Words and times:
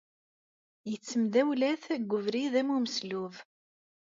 Yettemdawlat 0.89 1.83
deg 1.91 2.13
ubrid 2.17 2.53
am 2.61 2.69
umeslub. 2.75 3.33